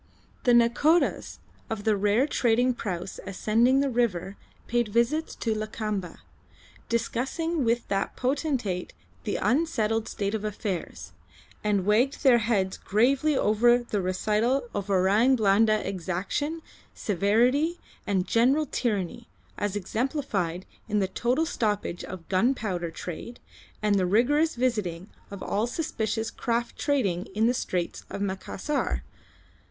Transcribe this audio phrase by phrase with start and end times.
[0.45, 1.37] The Nakhodas
[1.69, 4.35] of the rare trading praus ascending the river
[4.65, 6.21] paid visits to Lakamba,
[6.89, 8.93] discussing with that potentate
[9.25, 11.11] the unsettled state of affairs,
[11.63, 16.63] and wagged their heads gravely over the recital of Orang Blanda exaction,
[16.95, 23.39] severity, and general tyranny, as exemplified in the total stoppage of gunpowder trade
[23.83, 29.03] and the rigorous visiting of all suspicious craft trading in the straits of Macassar.